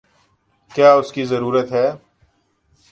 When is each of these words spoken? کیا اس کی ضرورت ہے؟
کیا 0.71 0.93
اس 0.93 1.11
کی 1.13 1.25
ضرورت 1.25 1.71
ہے؟ 1.71 1.87